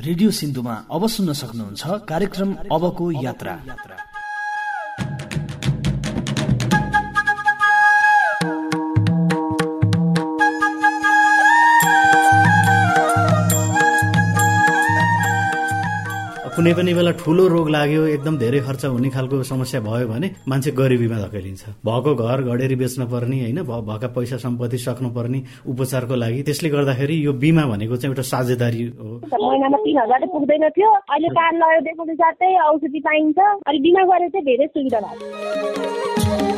[0.00, 3.54] Radio सिन्धुमा अब सुन्न सक्नुहुन्छ कार्यक्रम अबको यात्रा।
[16.60, 20.70] कुनै पनि बेला ठुलो रोग लाग्यो एकदम धेरै खर्च हुने खालको समस्या भयो भने मान्छे
[20.76, 26.42] गरिबीमा धकेलिन्छ। भएको घर घडेरी बेच्न पर्ने होइन भएका पैसा सम्पत्ति सक्नु पर्ने उपचारको लागि।
[26.44, 31.28] त्यसले गर्दाखेरि यो बिमा भनेको चाहिँ एउटा साझेदारी हो। महिनामा तिन हजार पुग्दैन थियो। अहिले
[31.32, 36.49] कार्ड लगायो देखाउने साथै औषधि पाइन्छ। अनि बिमा गरेर चाहिँ धेरै सुविधा भएको।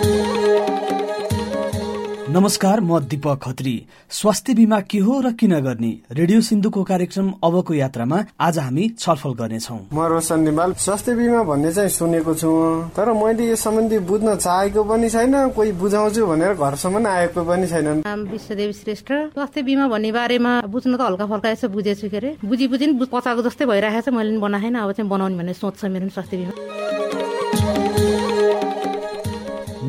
[2.33, 3.75] नमस्कार म दिपक खत्री।
[4.11, 5.91] स्वास्थ्य बिमा के हो र किन गर्ने?
[6.11, 11.73] रेडियो सिन्धुको कार्यक्रम अबको यात्रामा आज हामी छलफल गर्नेछौ। म रोशन निमाल स्वास्थ्य बिमा भन्ने
[11.73, 12.49] चाहिँ सुनेको छु।
[12.97, 18.01] तर मैले यस सम्बन्धी बुझ्न चाहेको पनि छैन कोही बुझाउँछु भनेर घरसम्म आएको पनि छैन
[18.01, 22.67] विश्वदेवी श्रेष्ठ। स्वास्थ्य बिमा भन्ने बारेमा बुझ्न त हल्का फल्का यसो बुझेछु के अरे। बुझी
[22.73, 26.37] बुझी पचाएको जस्तै भइरहेको छ मैले बनाएन अब चाहिँ बनाउने भन्ने सोच छ मेरो स्वास्थ्य
[26.41, 26.53] बिमा।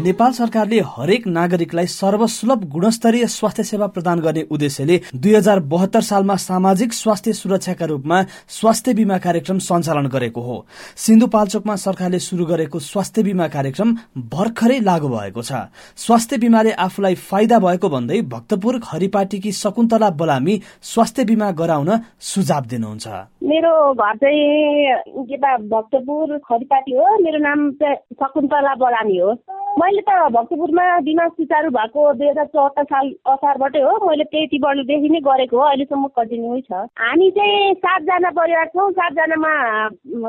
[0.04, 6.36] नेपाल सरकारले हरेक नागरिकलाई सर्वसुलभ गुणस्तरीय स्वास्थ्य सेवा प्रदान गर्ने उद्देश्यले दुई हजार बहत्तर सालमा
[6.44, 10.56] सामाजिक स्वास्थ्य सुरक्षाका रूपमा स्वास्थ्य बिमा कार्यक्रम सञ्चालन गरेको हो।
[10.98, 13.96] सिन्धुपाल्चोकमा सरकारले शुरू गरेको स्वास्थ्य बिमा कार्यक्रम
[14.36, 21.24] भर्खरै लागू भएको छ। स्वास्थ्य बिमाले आफूलाई फाइदा भएको भन्दै भक्तपुर खरिपाटीकी शकुन्तला बलामी स्वास्थ्य
[21.24, 23.08] बिमा गराउन सुझाव दिनुहुन्छ।
[23.48, 29.34] मेरो घर चाहिँ भक्तपुर खरिपाटी हो। मेरो नाम चाहिँ शकुन्तला बलामी हो।
[29.74, 35.10] मैले त भक्तपुरमा बिमा सुचारू भएको दुई हजार चौहत्तर साल असारबाटै हो। मैले त्यति वर्षदेखि
[35.10, 39.54] नै गरेको हो। अहिलेसम्म कन्टिन्यू छ। हामी चाहिँ सातजना परिवार छौँ। सातजनामा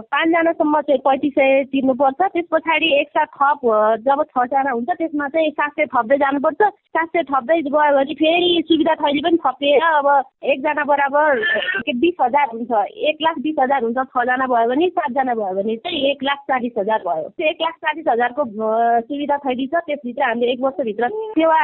[0.01, 3.61] पाँचजनासम्म चाहिँ पैँतिस सय तिर्नुपर्छ। त्यस पछाडि एकसाथ थप
[4.07, 6.63] जब छजना हुन्छ त्यसमा चाहिँ सात सय थप्दै जानुपर्छ।
[6.97, 10.09] सात सय थप्दै गयो भने फेरि सुविधा थैली पनि थपेर अब
[10.55, 11.45] एकजना बराबर
[12.01, 12.73] बिस हजार हुन्छ।
[13.13, 16.75] एक लाख बिस हजार हुन्छ। छजना भयो भने सातजना भयो भने चाहिँ एक लाख चालिस
[16.79, 18.43] हजार भयो। त्यो एक लाख चालिस हजारको
[19.05, 21.61] सुविधा थैली छ त्यसभित्र हामीले एक वर्षभित्र सेवा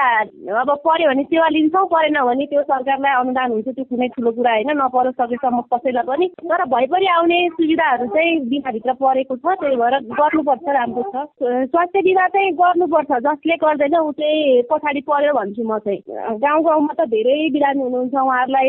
[0.60, 4.52] अब पर्यो भने सेवा लिन्छौँ परेन भने त्यो सरकारलाई अनुदान हुन्छ त्यो कुनै ठुलो कुरा
[4.52, 9.94] होइन नपरोस् सकेसम्म कसैलाई पनि। तर भइपरि आउने सुविधाहरू चाहिँ बिमाभित्र परेको छ त्यही भएर
[10.20, 11.26] गर्नुपर्छ राम्रो छ।
[11.70, 16.00] स्वास्थ्य बिमा चाहिँ गर्नुपर्छ जसले गर्दैन ऊ चाहिँ पछाडि पर्यो भन्छु म चाहिँ।
[16.44, 18.68] गाउँ गाउँमा त धेरै बिरामी हुनुहुन्छ उहाँहरूलाई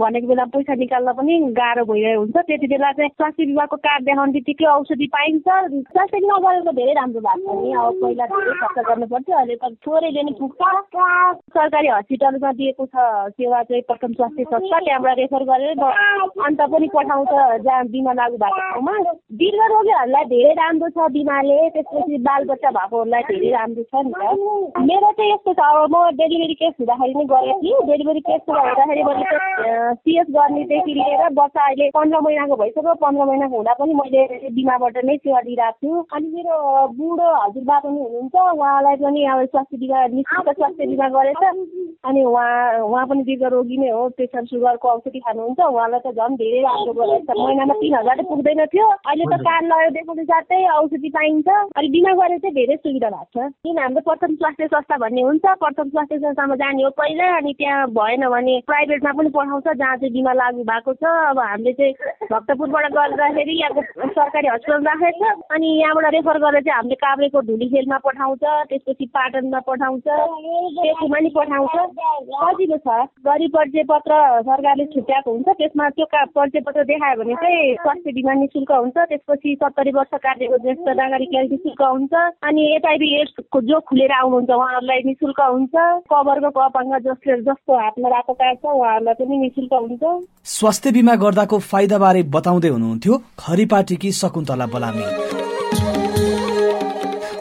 [0.00, 4.32] भनेको बेला पैसा निकाल्न पनि गाह्रो भइरहेको हुन्छ। त्यति बेला चाहिँ स्वास्थ्य बिमाको कार्ड देखाउने
[4.32, 5.46] बित्तिकै औषधि पाइन्छ।
[5.92, 6.36] स्वास्थ्य बिमा
[6.78, 10.60] धेरै राम्रो भएको छ नि अब पहिला खर्च गर्नु पर्थ्यो अहिले त थोरैले नै पुग्छ।
[11.54, 12.96] सरकारी हस्पिटलमा दिएको छ
[13.38, 15.82] सेवा चाहिँ प्रथम स्वास्थ्य संस्था त्यहाँबाट रेफर गरेर
[16.46, 17.32] अन्त पनि पठाउँछ
[17.64, 18.94] जहाँ बिमा लागु भएको ठाउँमा।
[19.40, 25.10] दीर्घ रोगीहरूलाई धेरै राम्रो छ बिमाले त्यसपछि बालबच्चा भएकोहरूलाई धेरै राम्रो छ नि त। मेरो
[25.18, 29.26] चाहिँ यस्तो छ अब म डेलिभरी केस हुँदाखेरि नै गरेको थिएँ। डेलिभरी केस हुँदाखेरि मैले
[30.02, 34.22] सिएस गर्नेदेखि लिएर बच्चा अहिले पन्ध्र महिनाको भइसक्यो। पन्ध्र महिनाको हुँदा पनि मैले
[34.58, 36.56] बिमाबाट नै सेवा दिइरहेको छु। अनि मेरो
[36.98, 41.42] बुढो हजुरबा पनि हुनुहुन्छ उहाँलाई पनि अब स्वास्थ्य बिमा निशुल्क स्वास्थ्य बिमा गरेछ।
[42.08, 46.36] अनि उहाँ उहाँ पनि दीर्घ रोगी नै हो प्रेसर सुगरको औषधि खानुहुन्छ। उहाँलाई त झन्
[46.36, 51.10] धेरै राम्रो गरेछ। महिनामा तिन हजार पुग्दैन थियो। अहिले त कार्ड लगायो देखाउने साथै औषधि
[51.16, 55.22] पाइन्छ। अनि बिमा गरेर चाहिँ धेरै सुविधा भएको छ। किन हाम्रो प्रथम स्वास्थ्य संस्था भन्ने
[55.22, 59.96] हुन्छ। प्रथम स्वास्थ्य संस्थामा जाने हो पहिला। अनि त्यहाँ भएन भने प्राइभेटमा पनि पठाउँछ जहाँ
[59.96, 61.94] चाहिँ बिमा लागु भएको छ। अब हामीले चाहिँ
[62.32, 63.82] भक्तपुरबाट गर्दाखेरि यहाँको
[64.18, 69.60] सरकारी हस्पिटल राखेको छ अनि यहाँबाट रेफर गरेर चाहिँ हामीले काभ्रेको धुलीखेलमा पठाउँछ। त्यसपछि पाटनमा
[69.68, 71.74] पठाउँछ पेकुमा नि पठाउँछ।
[72.28, 72.88] सजिलो छ।
[73.26, 74.12] गरिब परिचय पत्र
[74.42, 78.96] सरकारले छुट्याएको हुन्छ। त्यसमा त्यो परिचय पत्र देखायो भने चाहिँ स्वास्थ्य बिमा नि शुल्क हुन्छ।
[78.98, 82.14] त्यसपछि सत्तरी वर्ष कार्यको ज्येष्ठ नागरिकलाई नि शुल्क हुन्छ।
[82.48, 85.74] अनि एचआइबी एड्सको जो खुलेर आउनुहुन्छ उहाँहरूलाई नि शुल्क हुन्छ।
[86.12, 90.02] कभरको अपाङ्ग जसले जस्तो हातमा राखेको कार्ड छ उहाँहरूलाई पनि नि शुल्क हुन्छ।
[90.58, 95.47] स्वास्थ्य बिमा गर्दाको फाइदा बारे बताउँदै हुनुहुन्थ्यो खरिपाटीकी शकुन्तला बलामी।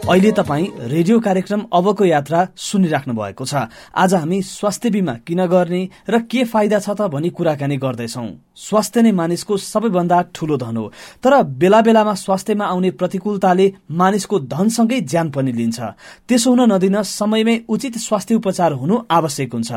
[0.08, 5.82] अहिले तपाईँ रेडियो कार्यक्रम अबको यात्रा सुनिराख्नु भएको छ। आज हामी स्वास्थ्य बिमा किन गर्ने
[6.08, 8.24] र के फाइदा छ त भनी कुराकानी गर्दैछौ।
[8.56, 10.86] स्वास्थ्य नै मानिसको सबैभन्दा ठूलो धन हो।
[11.20, 15.80] तर बेला बेलामा स्वास्थ्यमा आउने प्रतिकूलताले मानिसको धनसँगै ज्यान पनि लिन्छ।
[16.24, 19.72] त्यसो हुन नदिन समयमै उचित स्वास्थ्य उपचार हुनु आवश्यक हुन्छ।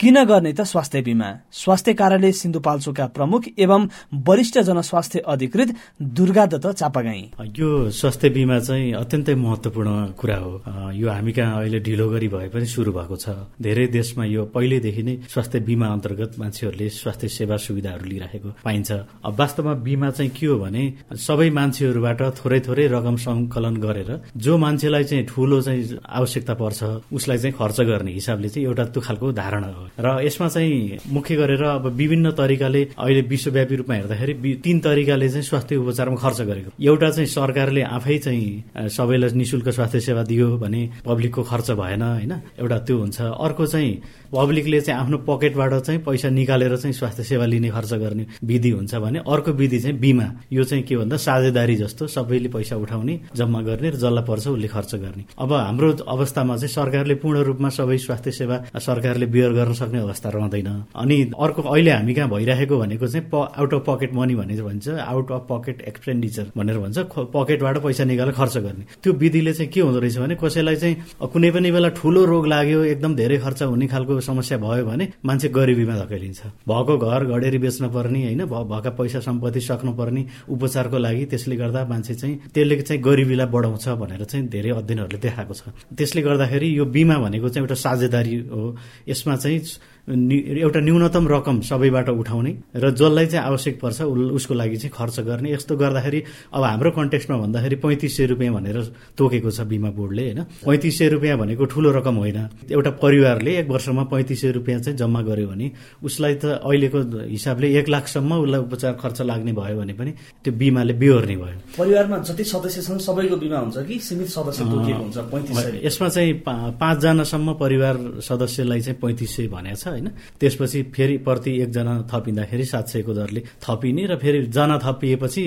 [0.00, 1.28] किन गर्ने त स्वास्थ्य बिमा?
[1.54, 3.86] स्वास्थ्य कार्यालय सिन्धुपाल्चोकका प्रमुख एवं
[4.26, 7.22] वरिष्ठ जनस्वास्थ्य अधिकृत दुर्गा दत्त चापागाई।
[7.56, 10.52] यो स्वास्थ्य बिमा चाहिँ अत्यन्तै महत्वपूर्ण कुरा हो।
[10.92, 13.28] यो हामी कहाँ अहिले ढिलो गरी भए पनि सुरु भएको छ।
[13.62, 18.90] धेरै देशमा यो पहिलेदेखि नै स्वास्थ्य बिमा अन्तर्गत मान्छेहरूले स्वास्थ्य सेवा सुविधाहरू लिइराखेको पाइन्छ।
[19.24, 20.84] अब वास्तवमा बिमा चाहिँ के हो भने
[21.16, 26.82] सबै मान्छेहरूबाट थोरै थोरै रकम संकलन गरेर जो मान्छेलाई चाहिँ ठूलो चाहिँ आवश्यकता पर्छ
[27.14, 31.36] उसलाई चाहिँ खर्च गर्ने हिसाबले चाहिँ एउटा त्यो खालको धारणा हो। र यसमा चाहिँ मुख्य
[31.36, 36.70] गरेर अब विभिन्न तरिकाले अहिले विश्वव्यापी रूपमा हेर्दाखेरि तीन तरिकाले चाहिँ स्वास्थ्य उपचारमा खर्च गरेको।
[36.80, 42.32] एउटा चाहिँ सरकारले आफै चाहिँ सबैलाई निशुल्क स्वास्थ्य सेवा दियो भने पब्लिकको खर्च भएन होइन?
[42.58, 43.92] एउटा त्यो हुन्छ। अर्को चाहिँ
[44.32, 48.94] पब्लिकले चाहिँ आफ्नो पकेटबाट चाहिँ पैसा निकालेर चाहिँ स्वास्थ्य सेवा लिने खर्च गर्ने विधि हुन्छ
[48.94, 53.60] भने अर्को विधि चाहिँ बिमा। यो चाहिँ के भन्दा साझेदारी जस्तो सबैले पैसा उठाउने जम्मा
[53.62, 57.98] गर्ने र जसलाई पर्छ उसले खर्च गर्ने। अब हाम्रो अवस्थामा चाहिँ सरकारले पूर्ण रूपमा सबै
[57.98, 63.06] स्वास्थ्य सेवा सरकारले बियर गर्न सक्ने अवस्था रहँदैन। अनि अर्को अहिले हामी कहाँ भइरहेको भनेको
[63.06, 66.98] चाहिँ आउट अफ पकेट मनी भनेर भन्छ। आउट अफ पकेट एक्सपेन्डिचर भनेर भन्छ।
[67.34, 70.96] पकेटबाट पैसा निकालेर खर्च गर्ने। त्यो विधिले चाहिँ के हुँदो रहेछ भने कसैलाई चाहिँ
[71.32, 75.48] कुनै पनि बेला ठुलो रोग लाग्यो एकदम धेरै खर्च हुने खालको समस्या भयो भने मान्छे
[75.48, 81.56] गरिबीमा धकेलिन्छ। भएको घर घडेरी बेच्न पर्ने होइन भएका पैसा सम्पत्ति सक्नुपर्ने उपचारको लागि त्यसले
[81.56, 85.62] गर्दा मान्छे चाहिँ त्यसले चाहिँ गरिबीलाई बढाउँछ भनेर चाहिँ धेरै अध्ययनहरूले देखाएको छ।
[85.94, 88.76] त्यसले गर्दाखेरि यो बिमा भनेको चाहिँ एउटा साझेदारी हो।
[89.08, 94.00] यसमा चाहिँ States एउटा न्यूनतम रकम सबैबाट उठाउने र जसलाई चाहिँ आवश्यक पर्छ
[94.36, 96.22] उसको लागि चाहिँ खर्च गर्ने। यस्तो गर्दाखेरि
[96.52, 98.76] अब हाम्रो कन्टेक्स्टमा भन्दाखेरि पैँतिस सय रुपियाँ भनेर
[99.16, 100.40] तोकेको छ बिमा बोर्डले होइन?
[100.60, 104.98] पैँतिस सय रुपियाँ भनेको ठुलो रकम होइन। एउटा परिवारले एक वर्षमा पैँतिस सय रुपियाँ चाहिँ
[104.98, 105.70] जम्मा गर्यो भने
[106.04, 110.12] उसलाई त अहिलेको हिसाबले एक लाखसम्म उसलाई उपचार खर्च लाग्ने भयो भने पनि
[110.44, 115.80] त्यो बिमाले बिहोर्ने भयो। परिवारमा जति सदस्य छन् सबैको बिमा हुन्छ कि सीमित सदस्य हुन्छ
[115.80, 120.08] यसमा चाहिँ पाँचजनासम्म परिवार सदस्यलाई चाहिँ पैँतिस सय भनेको छ होइन?
[120.40, 125.42] त्यसपछि फेरि प्रति एकजना थपिँदाखेरि सात सयको दरले थपिने र फेरि जना थपिएपछि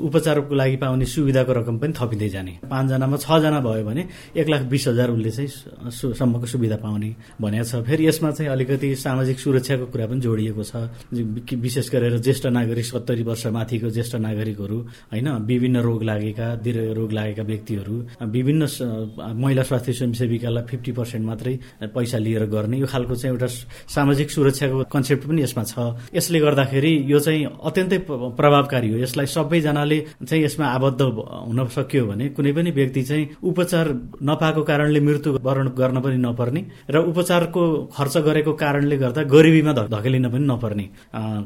[0.00, 4.02] उपचारको लागि पाउने सुविधाको रकम पनि थपिँदै जाने। पाँचजनामा छजना भयो भने
[4.36, 7.10] एक लाख बिस हजार उसले चाहिँ सम्मको सुविधा पाउने
[7.40, 10.74] भनेको छ। फेरि यसमा चाहिँ अलिकति सामाजिक सुरक्षाको कुरा पनि जोडिएको छ।
[11.54, 14.78] विशेष गरेर ज्येष्ठ नागरिक सत्तरी वर्ष माथिको ज्येष्ठ नागरिकहरू
[15.12, 15.28] होइन?
[15.44, 17.96] विभिन्न रोग लागेका दीर्घ रोग लागेका व्यक्तिहरू
[18.34, 18.62] विभिन्न
[19.36, 21.54] महिला स्वास्थ्य स्वयंसेविकालाई फिफ्टी पर्सेन्ट मात्रै
[21.94, 23.48] पैसा लिएर गर्ने। यो खालको चाहिँ एउटा
[23.88, 25.74] सामाजिक सुरक्षाको कन्सेप्ट पनि यसमा छ।
[26.14, 29.98] यसले गर्दाखेरि यो चाहिँ अत्यन्तै प्रभावकारी हो। यसलाई सबैजनाले
[30.28, 31.00] चाहिँ यसमा आबद्ध
[31.48, 33.86] हुन सकियो भने कुनै पनि व्यक्ति चाहिँ उपचार
[34.22, 37.62] नपाएको कारणले मृत्युवरण गर्न पनि नपर्ने र उपचारको
[37.96, 40.84] खर्च गरेको कारणले गर्दा गरिबीमा धकेलिन पनि नपर्ने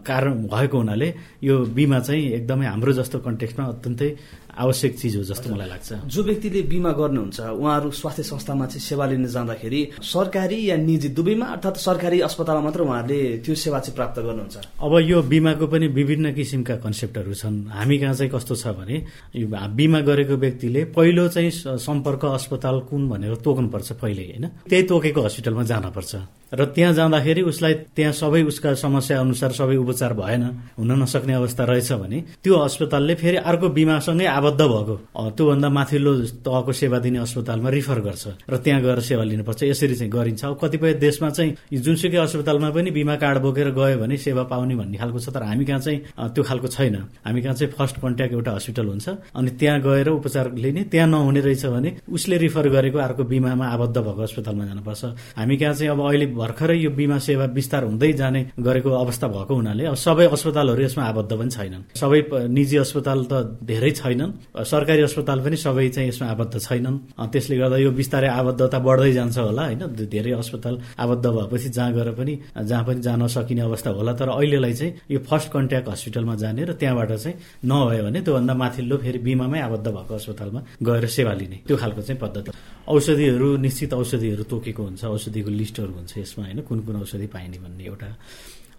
[0.08, 1.08] कारण भएको हुनाले
[1.42, 4.08] यो बिमा चाहिँ एकदमै हाम्रो जस्तो कन्टेक्समा अत्यन्तै
[4.58, 9.06] आवश्यक चिज हो जस्तो मलाई लाग्छ। जो व्यक्तिले बिमा गर्नुहुन्छ उहाँहरू स्वास्थ्य संस्थामा चाहिँ सेवा
[9.06, 14.19] लिन जाँदाखेरि सरकारी या निजी दुवैमा अर्थात् सरकारी अस्पतालमा मात्र उहाँहरूले त्यो सेवा चाहिँ प्राप्त
[14.20, 18.96] गर्नुहुन्छ। अब यो बिमाको पनि विभिन्न किसिमका कन्सेप्टहरू छन्। हामी कहाँ चाहिँ कस्तो छ भने
[19.78, 24.44] बिमा गरेको व्यक्तिले पहिलो चाहिँ सम्पर्क अस्पताल कुन भनेर तोक्नुपर्छ पहिले होइन?
[24.69, 26.12] त्यही तोकेको हस्पिटलमा जानुपर्छ।
[26.52, 30.42] र त्यहाँ जाँदाखेरि उसलाई त्यहाँ सबै उसका समस्या अनुसार सबै उपचार भएन
[30.78, 34.94] हुन नसक्ने अवस्था रहेछ भने त्यो अस्पतालले फेरि अर्को बिमासँगै आबद्ध भएको।
[35.36, 40.12] त्योभन्दा माथिल्लो तहको सेवा दिने अस्पतालमा रिफर गर्छ र त्यहाँ गएर सेवा लिनुपर्छ। यसरी चाहिँ
[40.12, 44.74] गरिन्छ। अब कतिपय देशमा चाहिँ जुनसुकै अस्पतालमा पनि बिमा कार्ड बोकेर गयो भने सेवा पाउने
[44.74, 46.00] भन्ने खालको छ तर हामी कहाँ चाहिँ
[46.32, 46.96] त्यो खालको छैन।
[47.26, 51.40] हामी कहाँ चाहिँ फर्स्ट कन्ट्याक्ट एउटा हस्पिटल हुन्छ अनि त्यहाँ गएर उपचार लिने त्यहाँ नहुने
[51.40, 55.04] रहेछ भने उसले रिफर गरेको अर्को बिमामा आबद्ध भएको अस्पतालमा जानुपर्छ।
[55.36, 59.55] हामी कहाँ चाहिँ अब अहिले भर्खरै यो बिमा सेवा विस्तार हुँदै जाने गरेको अवस्था भएको
[59.55, 63.32] हुनाले अब सबै अस्पतालहरू यसमा आबद्ध पनि छैनन्। सबै निजी अस्पताल त
[63.62, 64.31] धेरै छैनन्।
[64.64, 66.96] सरकारी अस्पताल पनि सबै चाहिँ यसमा आबद्ध छैनन्।
[67.32, 69.82] त्यसले गर्दा यो बिस्तारै आबद्धता बढ्दै जान्छ होला होइन?
[70.14, 72.35] धेरै अस्पताल आबद्ध भएपछि जहाँ गएर पनि
[72.69, 76.73] जहाँ पनि जान सकिने अवस्था होला तर अहिलेलाई चाहिँ यो फर्स्ट कन्ट्याक्ट हस्पिटलमा जाने र
[76.81, 81.77] त्यहाँबाट चाहिँ नभयो भने त्योभन्दा माथिल्लो फेरि बिमामै आबद्ध भएको अस्पतालमा गएर सेवा लिने। त्यो
[81.77, 82.51] खालको चाहिँ पद्धति।
[82.89, 87.85] औषधिहरू निश्चित औषधिहरू तोकेको हुन्छ औषधिको लिस्टहरू हुन्छ यसमा होइन कुन कुन औषधि पाइने भन्ने
[87.85, 88.08] एउटा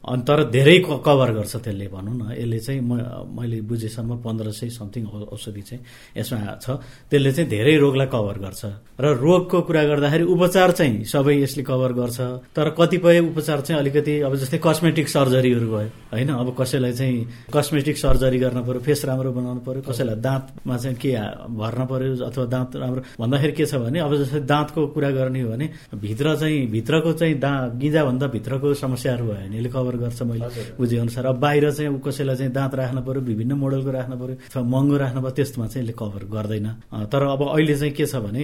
[0.03, 5.05] अनि तर धेरै कभर गर्छ त्यसले भनौँ न। यसले चाहिँ मैले बुझेसम्म पन्ध्र सय समथिङ
[5.27, 5.83] औषधि चाहिँ
[6.17, 6.79] यसमा छ।
[7.11, 8.61] त्यसले चाहिँ धेरै रोगलाई कभर गर्छ।
[8.99, 12.19] र रोगको कुरा गर्दाखेरि उपचार चाहिँ सबै यसले कभर गर्छ।
[12.55, 16.29] तर कतिपय उपचार चाहिँ अलिकति अब जस्तै कस्मेटिक सर्जरीहरू भयो होइन?
[16.31, 21.11] अब कसैलाई चाहिँ कस्मेटिक सर्जरी गर्न पर्यो फेस राम्रो बनाउनु पर्यो कसैलाई दाँतमा चाहिँ के
[21.59, 25.49] भर्न पर्यो अथवा दाँत राम्रो भन्दाखेरि के छ भने अब जस्तै दाँतको कुरा गर्ने हो
[25.51, 30.21] भने भित्र चाहिँ भित्रको चाहिँ दा गिजाभन्दा भित्रको समस्याहरू भयो भने यसले कभर कभर गर्छ
[30.21, 34.35] मैले बुझे अनुसार अब बाहिर चाहिँ कसैलाई चाहिँ दाँत राख्नु पर्यो विभिन्न मोडलको राख्नु पर्यो
[34.45, 36.67] अथवा महँगो राख्नु पर्यो त्यस्तोमा चाहिँ यसले कभर गर्दैन।
[37.09, 38.43] तर अब अहिले चाहिँ के छ भने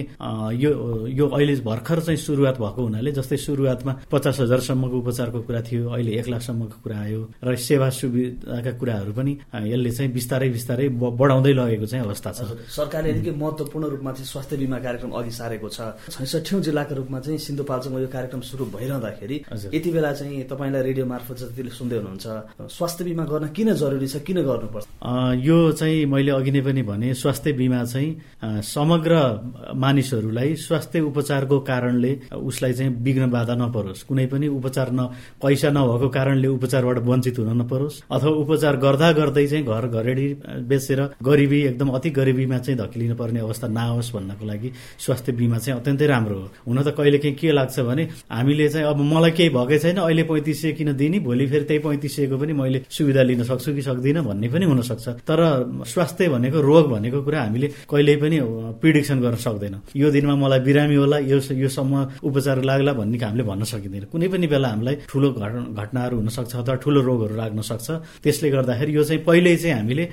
[0.58, 0.70] यो
[1.06, 6.10] यो अहिले भर्खर चाहिँ सुरुवात भएको हुनाले जस्तै सुरुवातमा पचास हजारसम्मको उपचारको कुरा थियो अहिले
[6.18, 11.86] एक लाखसम्मको कुरा आयो र सेवा सुविधाका कुराहरू पनि यसले चाहिँ बिस्तारै बिस्तारै बढाउँदै लगेको
[11.86, 12.40] चाहिँ अवस्था छ।
[12.74, 15.78] सरकारले निकै महत्वपूर्ण रूपमा चाहिँ स्वास्थ्य बिमा कार्यक्रम अघि सारेको छ।
[16.10, 19.36] छैसठी जिल्लाको रूपमा चाहिँ सिन्धुपाल्चोकमा यो कार्यक्रम सुरु भइरहँदाखेरि
[19.74, 22.26] यति बेला चाहिँ तपाईँलाई रेडियो मार्फत जतिले सुन्दै हुनुहुन्छ।
[22.68, 24.16] स्वास्थ्य बिमा गर्न किन जरुरी छ?
[24.26, 24.84] किन गर्नुपर्छ?
[25.44, 29.14] यो चाहिँ मैले अघि नै पनि भने स्वास्थ्य बिमा चाहिँ समग्र
[29.76, 35.00] मानिसहरूलाई स्वास्थ्य उपचारको कारणले उसलाई चाहिँ विघ्न बाधा नपरोस्। कुनै पनि उपचार न
[35.42, 40.26] पैसा नभएको कारणले उपचारबाट वञ्चित हुन नपरोस्। अथवा उपचार गर्दा गर्दै चाहिँ घर घरेडी
[40.68, 45.80] बेचेर गरिबी एकदम अति गरिबीमा चाहिँ धकिलिनु पर्ने अवस्था नआओस् भन्नको लागि स्वास्थ्य बिमा चाहिँ
[45.80, 49.50] अत्यन्तै राम्रो हो। हुन त कहिले काहीँ के लाग्छ भने हामीले चाहिँ अब मलाई केही
[49.50, 51.18] भएकै छैन अहिले पैँतिस सय किन दिने?
[51.26, 55.06] भोलि फेरि त्यही पैँतिस सयको पनि मैले सुविधा लिन सक्छु कि सक्दिनँ भन्ने पनि हुनसक्छ।
[55.28, 55.40] तर
[55.92, 58.36] स्वास्थ्य भनेको रोग भनेको कुरा हामीले कहिल्यै पनि
[58.80, 63.44] प्रिडिक्सन गर्न सक्दैनौँ। यो दिनमा मलाई बिरामी होला यो यो सम्म उपचार लाग्ला भन्ने हामीले
[63.44, 67.88] भन्न सकिँदैन। कुनै पनि बेला हामीलाई ठुलो घटनाहरू हुनसक्छ अथवा ठुलो रोगहरू लाग्न सक्छ।
[68.22, 70.04] त्यसले गर्दाखेरि यो चाहिँ पहिल्यै चाहिँ हामीले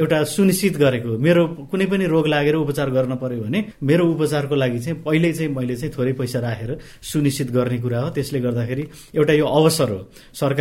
[0.00, 4.78] एउटा सुनिश्चित गरेको मेरो कुनै पनि रोग लागेर उपचार गर्न पर्यो भने मेरो उपचारको लागि
[4.78, 6.70] चाहिँ पहिल्यै चाहिँ मैले चाहिँ थोरै पैसा राखेर
[7.02, 10.00] सुनिश्चित गर्ने कुरा हो। त्यसले गर्दाखेरि एउटा यो अवसर हो।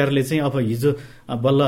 [0.02, 0.92] सरकारले चाहिँ अब हिजो
[1.30, 1.62] बल्ल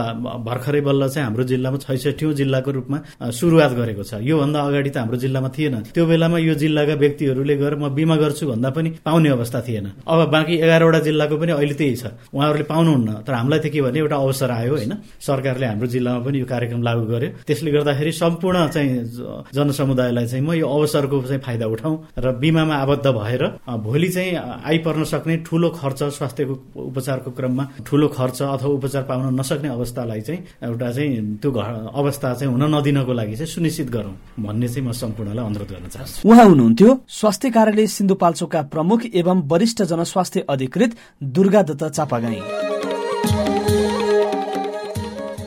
[0.43, 2.97] भर्खरै बल्ल चाहिँ हाम्रो जिल्लामा छैसठी जिल्लाको रूपमा
[3.31, 7.75] सुरुवात गरेको छ। योभन्दा अगाडि त हाम्रो जिल्लामा थिएन। त्यो बेलामा यो जिल्लाका व्यक्तिहरूले गएर
[7.77, 11.95] म बिमा गर्छु भन्दा पनि पाउने अवस्था थिएन। अब बाँकी एघारवटा जिल्लाको पनि अहिले त्यही
[11.95, 14.93] छ। उहाँहरूले पाउनुहुन्न। तर हामीलाई त के भने एउटा अवसर आयो होइन?
[15.21, 18.91] सरकारले हाम्रो जिल्लामा पनि यो कार्यक्रम लागू गर्यो। त्यसले गर्दाखेरि सम्पूर्ण चाहिँ
[19.53, 24.31] जनसमुदायलाई चाहिँ म यो अवसरको चाहिँ फाइदा उठाउँ र बिमामा आबद्ध भएर भोलि चाहिँ
[24.65, 30.39] आइपर्न सक्ने ठुलो खर्च स्वास्थ्यको उपचारको क्रममा ठुलो खर्च अथवा उपचार पाउन नसक्ने अवस्थालाई चाहिँ
[30.63, 35.45] एउटा चाहिँ त्यो अवस्था चाहिँ हुन नदिनको लागि चाहिँ सुनिश्चित गरौँ भन्ने चाहिँ म सम्पूर्णलाई
[35.45, 40.91] अनुरोध गर्न चाहन्छु। उहाँ हुनुहुन्थ्यो। स्वास्थ्य कार्यालय सिन्धुपाल्चोकका प्रमुख एवं वरिष्ठ जनस्वास्थ्य अधिकृत
[41.23, 42.62] दुर्गा दत्त चापागाई।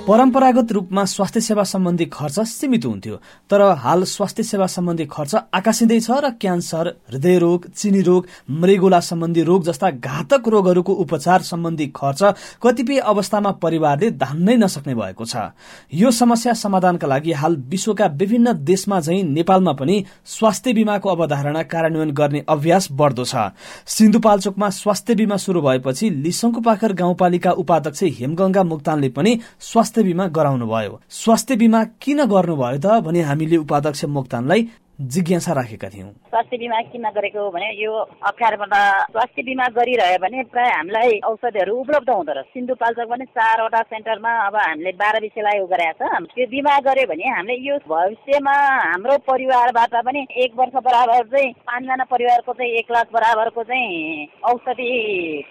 [0.06, 3.14] परम्परागत रूपमा स्वास्थ्य सेवा सम्बन्धी खर्च सीमित हुन्थ्यो
[3.50, 8.26] तर हाल स्वास्थ्य सेवा सम्बन्धी खर्च आकाशिँदैछ र क्यान्सर हृदयरोग चिनी रोग
[8.62, 12.22] मृगोला सम्बन्धी रोग जस्ता घातक रोगहरूको उपचार सम्बन्धी खर्च
[12.62, 15.50] कतिपय अवस्थामा परिवारले धान्नै नसक्ने भएको छ।
[15.92, 19.96] यो समस्या समाधानका लागि हाल विश्वका विभिन्न देशमा झै नेपालमा पनि
[20.36, 23.50] स्वास्थ्य बीमाको अवधारणा कार्यान्वयन गर्ने अभ्यास बढ्दो छ।
[23.88, 30.26] सिन्धुपाल्चोकमा स्वास्थ्य बीमा शुरू भएपछि लिसङ्कु पाखर गाउँपालिका उपाध्यक्ष हेमगंगा मुक्तानले पनि स्वास्थ्य स्वास्थ्य बिमा
[30.28, 33.00] गराउनु भयो। स्वास्थ्य बिमा किन गर्नुभयो त?
[33.00, 34.60] भने हामीले उपाध्यक्ष मोक्तानलाई
[34.96, 37.92] जिज्ञासा राखेका थियौँ। स्वास्थ्य बिमा किन गरेको भने यो
[38.28, 38.72] अप्ठ्यारोबाट
[39.12, 44.56] स्वास्थ्य बिमा गरिरह्यो भने प्राय हामीलाई औषधिहरू उपलब्ध हुँदो रहेछ। सिन्धुपाल्चोक पनि चारवटा सेन्टरमा अब
[44.56, 49.94] हामीले बाह्र विषयलाई उ गरेका छ। त्यो बिमा गर्यो भने हामीले यो भविष्यमा हाम्रो परिवारबाट
[50.00, 54.88] पनि एक वर्ष बराबर चाहिँ पाँचजना परिवारको चाहिँ एक लाख बराबरको चाहिँ औषधि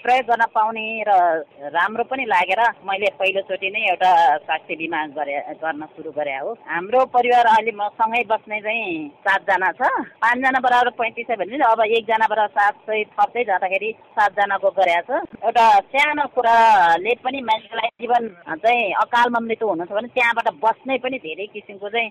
[0.02, 1.12] प्रयोग गर्न पाउने र
[1.70, 4.12] राम्रो पनि लागेर मैले पहिलोचोटि नै एउटा
[4.42, 9.70] स्वास्थ्य बिमा गरे गर्न सुरु गरे हो। हाम्रो परिवार अहिले म सँगै बस्ने चाहिँ सातजना
[9.76, 9.84] छ।
[10.24, 15.12] पाँचजना बराबर पैँतिस सय भने अब एकजना बराबर सात सय थप्दै जाँदाखेरि सातजनाको छ।
[15.44, 18.24] एउटा सानो कुराले पनि मान्छेलाई जीवन
[18.64, 22.10] चाहिँ अकालमा मृत्यु हुनु छ भने त्यहाँबाट बस्नै पनि धेरै किसिमको चाहिँ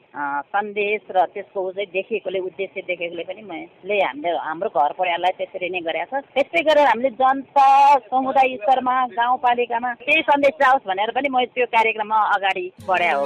[0.53, 5.81] सन्देश र त्यसको चाहिँ देखिएकोले उद्देश्य देखेकोले पनि मैले हामीले हाम्रो घर परिवारलाई त्यसरी नै
[5.89, 7.67] गरेका छ। त्यस्तै गरेर हामीले जनता
[8.13, 13.25] समुदाय स्तरमा गाउँपालिकामा त्यही सन्देश जाओस् भनेर पनि म त्यो कार्यक्रममा अगाडि बढाए हो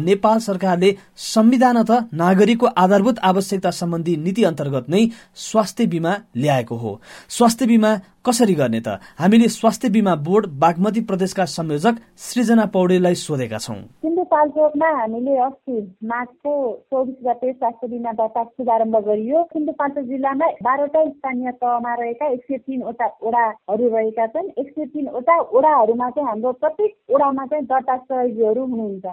[0.00, 5.06] नेपाल सरकारले संविधान त नागरिकको आधारभूत आवश्यकता सम्बन्धी नीति अन्तर्गत नै
[5.38, 7.90] स्वास्थ्य बिमा ल्याएको हो। स्वास्थ्य बिमा
[8.26, 8.98] कसरी गर्ने त?
[9.18, 16.52] हामीले स्वास्थ्य बिमा बोर्ड बागमती प्रदेशका संयोजक सृजना पौडेललाई सोधेका छौँ। सिन्धुपाल्चोकमा हामीले अस्ति मार्चको
[16.90, 22.58] चौबिस गते स्वास्थ्य बिमा दर्ता शुभारम्भ गरियो। सिन्धुपाल्चोक जिल्लामा बाह्रवटा स्थानीय तहमा रहेका एक सय
[22.58, 28.64] तिनवटा ओडाहरू रहेका छन्। एक सय तिनवटा ओडाहरूमा चाहिँ हाम्रो प्रत्येक ओडामा चाहिँ दर्ता सहयोगीहरू
[28.66, 29.06] हुनुहुन्छ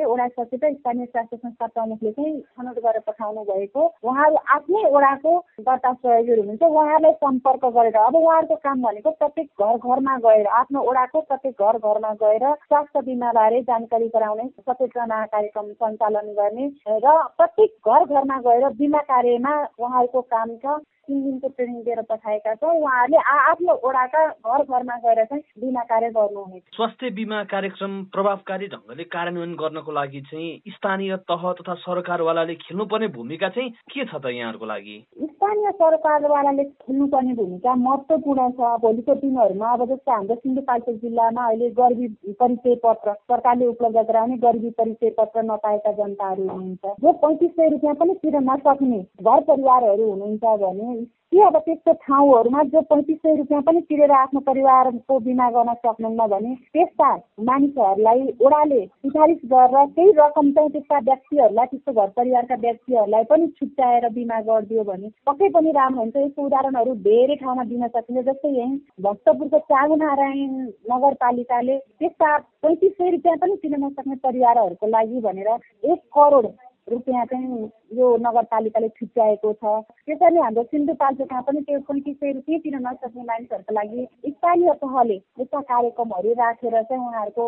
[0.05, 5.37] ओडा सचिव र स्थानीय स्वास्थ्य संस्था प्रमुखले चाहिँ छनौट गरेर पठाउनु भएको। उहाँहरू आफ्नै ओडाको
[5.59, 10.79] दर्ता सहयोगीहरू हुनुहुन्छ। उहाँहरूलाई सम्पर्क गरेर अब उहाँहरूको काम भनेको प्रत्येक घर घरमा गएर आफ्नो
[10.89, 17.71] ओडाको प्रत्येक घर घरमा गएर स्वास्थ्य बिमाबारे जानकारी गराउने सचेतना कार्यक्रम सञ्चालन गर्ने र प्रत्येक
[17.87, 23.17] घर घरमा गएर बिमा कार्यमा उहाँहरूको काम छ। तिन दिनको ट्रेनिङ दिएर पठाएका छौँ। उहाँहरूले
[23.35, 29.53] आफ्नो ओडाका घर घरमा गएर चाहिँ बिमा कार्य गर्नुहुनेछ। स्वास्थ्य बिमा कार्यक्रम प्रभावकारी ढङ्गले कार्यान्वयन
[29.55, 34.97] गर्नको लागि चाहिँ स्थानीय तह तथा सरकारवालाले खेल्नुपर्ने भूमिका चाहिँ के छ त यहाँहरूको लागि?
[35.25, 42.33] स्थानीय सरकारवालाले खेल्नुपर्ने भूमिका महत्त्वपूर्ण छ। भोलिको दिनहरूमा अब जस्तो हाम्रो सिन्धुपाल्चोक जिल्लामा अहिले गरिबी
[42.39, 47.95] परिचय पत्र सरकारले उपलब्ध गराउने गरिबी परिचय पत्र नपाएका जनताहरू हुनुहुन्छ। जो पैँतिस सय रुपियाँ
[47.95, 53.61] पनि तिर्न नसक्ने घर परिवारहरू हुनुहुन्छ भने के अब त्यस्तो ठाउँहरूमा जो पैँतिस सय रुपियाँ
[53.61, 57.09] पनि तिरेर आफ्नो परिवारको बिमा गर्न सक्नुहुन्न भने त्यस्ता
[57.41, 64.09] मानिसहरूलाई ओडाले सिफारिस गरेर त्यही रकम चाहिँ त्यस्ता व्यक्तिहरूलाई त्यस्तो घर परिवारका व्यक्तिहरूलाई पनि छुट्याएर
[64.09, 68.79] बिमा गरिदियो भने पक्कै पनि राम्रो हुन्छ यस्तो उदाहरणहरू धेरै ठाउँमा दिन सकिन्छ। जस्तै यहीँ
[69.01, 70.53] भक्तपुरको चागुनारायण
[70.91, 75.51] नगरपालिकाले त्यस्ता पैँतिस सय रुपियाँ पनि तिर्न नसक्ने परिवारहरूको लागि भनेर
[75.91, 76.47] एक करोड
[76.87, 79.65] रुपियाँ चाहिँ यो नगरपालिकाले छुट्याएको छ।
[80.05, 85.61] त्यसैले हाम्रो सिन्धुपाल्चोकमा पनि त्यो पैँतिस सय रुपियाँ तिर्न नसक्ने मानिसहरूको लागि स्थानीय तहले यस्ता
[85.65, 87.45] कार्यक्रमहरू राखेर चाहिँ उहाँहरूको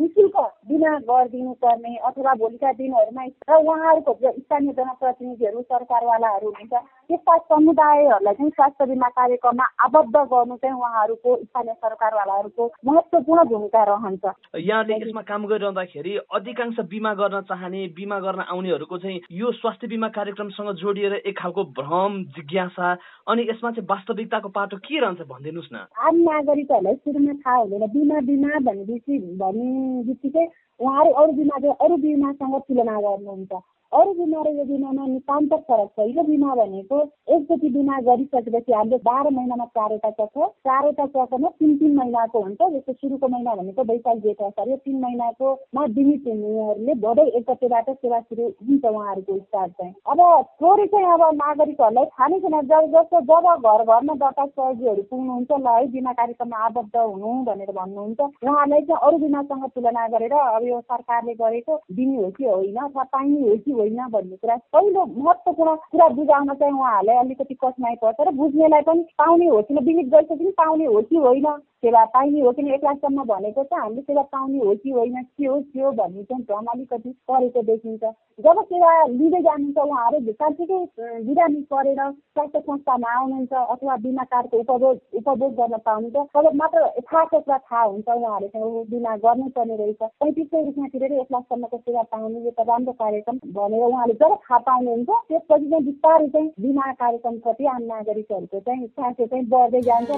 [0.00, 0.36] निशुल्क
[0.68, 6.74] बिमा गरिदिनु पर्ने अथवा भोलिका दिनहरूमा र उहाँहरूको स्थानीय जनप्रतिनिधिहरू सरकारवालाहरू हुनुहुन्छ
[7.10, 14.24] त्यस्ता समुदायहरूलाई चाहिँ स्वास्थ्य बिमा कार्यक्रममा आबद्ध गर्नु चाहिँ उहाँहरूको स्थानीय सरकारवालाहरूको महत्त्वपूर्ण भूमिका रहन्छ।
[14.56, 18.40] यहाँले यसमा काम गरिरहँदाखेरि अधिकांश बिमा गर्न चाहने बिमा गर्न
[18.78, 22.88] आउनेहरूको चाहिँ यो स्वास्थ्य बिमा कार्यक्रमसँग जोडिएर एक खालको भ्रम जिज्ञासा
[23.26, 28.18] अनि यसमा चाहिँ वास्तविकताको पाटो के रहन्छ भनिदिनुहोस् न। आम नागरिकहरूलाई सुरुमा थाहा हुँदैन बिमा
[28.22, 29.68] बिमा भनेपछि भने
[30.06, 30.44] बित्तिकै
[30.80, 33.52] उहाँहरू अरू बिमा अरू बिमासँग तुलना गर्नुहुन्छ।
[33.92, 36.96] अरू बिमा र यो बिमामा नितान्त फरक छ। यो बिमा भनेको
[37.34, 42.92] एकचोटि बिमा गरिसकेपछि हामीले बाह्र महिनामा चारवटा चक्र चारवटा चक्रमा तिन तिन महिनाको हुन्छ। जस्तो
[42.92, 48.20] सुरुको महिना भनेको वैशाख जेठ असार यो तिन महिनाकोमा बिमित हुनेहरूले भोदै एक गतेबाट सेवा
[48.20, 50.20] सुरु हुन्छ उहाँहरूको स्टार्ट चाहिँ। अब
[50.60, 55.50] थोरै चाहिँ अब नागरिकहरूलाई थाहा नै छैन। जब जस्तो जब घर घरमा दर्ता सहयोगीहरू पुग्नुहुन्छ
[55.50, 60.68] ल है बिमा कार्यक्रममा आबद्ध हुनु भनेर भन्नुहुन्छ उहाँहरूलाई चाहिँ अरू बिमासँग तुलना गरेर अब
[60.68, 65.04] यो सरकारले गरेको दिने हो कि होइन अथवा पाइने हो कि होइन भन्ने कुरा पहिलो
[65.06, 70.12] महत्त्वपूर्ण कुरा बुझाउन चाहिँ उहाँहरूलाई अलिकति कठिनाइ पर्छ र बुझ्नेलाई पनि पाउने हो कि बिमित
[70.12, 71.48] गरिसकेपछि पाउने हो कि होइन?
[71.78, 75.22] सेवा पाइने हो किन एक लाखसम्म भनेको चाहिँ हामीले सेवा पाउने हो कि होइन?
[75.22, 78.02] के हो के हो भन्ने चाहिँ भ्रम अलिकति परेको देखिन्छ।
[78.38, 80.80] जब सेवा लिँदै जानुहुन्छ उहाँहरू साँच्चीकै
[81.28, 87.34] बिरामी परेर स्वास्थ्य संस्थामा आउनुहुन्छ अथवा बिमा कार्डको उपभोग उपभोग गर्न पाउनुहुन्छ तब मात्र यथार्थ
[87.36, 91.78] कुरा थाहा हुन्छ उहाँहरूले चाहिँ बिमा गर्नै पर्ने रहेछ। पैँतिस सय रुपियाँ तिरेर एक लाखसम्मको
[91.78, 96.48] सेवा पाउने। यो त राम्रो कार्यक्रम भनेर उहाँले जब थाहा पाउनुहुन्छ त्यसपछि चाहिँ बिस्तारै चाहिँ
[96.60, 100.10] बिमा कार्यक्रमप्रति आम नागरिकहरूको चाहिँ चासो चाहिँ बढ्दै जान्छ।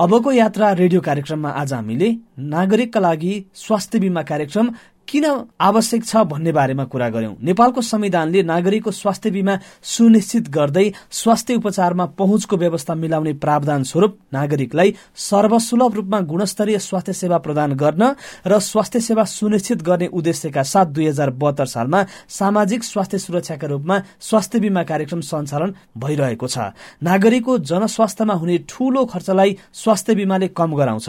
[0.00, 2.08] अबको यात्रा रेडियो कार्यक्रममा आज हामीले
[2.54, 4.66] नागरिकका लागि स्वास्थ्य बिमा कार्यक्रम
[5.08, 5.24] किन
[5.60, 12.06] आवश्यक छ भन्ने बारेमा कुरा गर्यौं। नेपालको संविधानले नागरिकको स्वास्थ्य बिमा सुनिश्चित गर्दै स्वास्थ्य उपचारमा
[12.18, 14.94] पहुँचको व्यवस्था मिलाउने प्रावधान स्वरूप नागरिकलाई
[15.28, 18.14] सर्वसुलभ रूपमा गुणस्तरीय स्वास्थ्य सेवा प्रदान गर्न
[18.46, 24.00] र स्वास्थ्य सेवा सुनिश्चित गर्ने उद्देश्यका साथ दुई हजार बहत्तर सालमा सामाजिक स्वास्थ्य सुरक्षाका रूपमा
[24.20, 26.58] स्वास्थ्य बिमा कार्यक्रम सञ्चालन भइरहेको छ।
[27.02, 31.08] नागरिकको जनस्वास्थ्यमा हुने ठूलो खर्चलाई स्वास्थ्य बिमाले कम गराउँछ।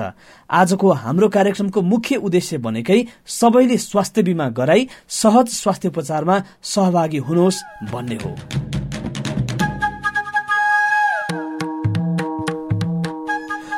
[0.51, 7.63] आजको हाम्रो कार्यक्रमको मुख्य उद्देश्य भनेकै सबैले स्वास्थ्य बिमा गराई सहज स्वास्थ्य उपचारमा सहभागी हुनुहोस्
[7.91, 8.35] भन्ने हो।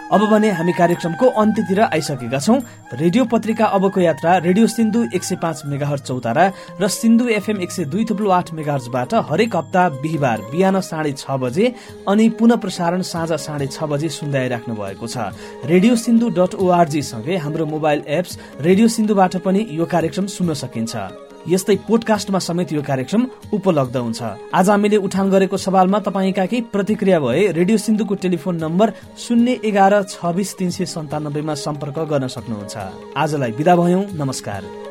[0.08, 2.60] अब भने हामी कार्यक्रमको अन्त्यतिर आइसकेका छौं।
[2.96, 6.46] रेडियो पत्रिका अबको यात्रा रेडियो सिन्धु एक सय पाँच मेगाहर चौतारा
[6.82, 11.38] र सिन्धु एफएम एक सय दुई थुप्लो आठ मेगाहरबाट हरेक हप्ता बिहिबार बिहान साढे छ
[11.43, 11.74] बजे
[12.08, 15.28] अनि पुनः प्रसारण साँझ साढे छ बजे सुन्दै आइराख्नु भएको छ।
[15.67, 21.27] रेडियो सिन्धु डट ओआरजी सँगै हाम्रो मोबाइल एप्स रेडियो सिन्धुबाट पनि यो कार्यक्रम सुन्न सकिन्छ।
[21.48, 23.22] यस्तै पोडकास्टमा समेत यो कार्यक्रम
[23.56, 28.88] उपलब्ध हुन्छ। आज हामीले उठान गरेको सवालमा तपाईँका केही प्रतिक्रिया भए रेडियो सिन्धुको टेलिफोन नम्बर
[29.16, 32.76] शून्य एघार छब्बिस तिन सय सन्तानब्बेमा सम्पर्क गर्न सक्नुहुन्छ।
[33.16, 34.87] आजलाई विदा भयौं। नमस्कार।